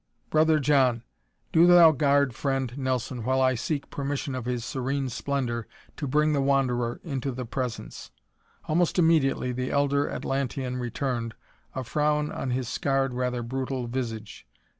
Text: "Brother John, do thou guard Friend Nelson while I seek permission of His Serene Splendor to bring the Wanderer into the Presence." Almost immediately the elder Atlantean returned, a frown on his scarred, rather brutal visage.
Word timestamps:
"Brother 0.31 0.57
John, 0.57 1.03
do 1.53 1.67
thou 1.67 1.91
guard 1.91 2.33
Friend 2.33 2.75
Nelson 2.75 3.23
while 3.23 3.39
I 3.39 3.53
seek 3.53 3.91
permission 3.91 4.33
of 4.33 4.45
His 4.45 4.65
Serene 4.65 5.09
Splendor 5.09 5.67
to 5.95 6.07
bring 6.07 6.33
the 6.33 6.41
Wanderer 6.41 6.99
into 7.03 7.31
the 7.31 7.45
Presence." 7.45 8.09
Almost 8.67 8.97
immediately 8.97 9.51
the 9.51 9.69
elder 9.69 10.09
Atlantean 10.09 10.77
returned, 10.77 11.35
a 11.75 11.83
frown 11.83 12.31
on 12.31 12.49
his 12.49 12.67
scarred, 12.67 13.13
rather 13.13 13.43
brutal 13.43 13.85
visage. 13.85 14.47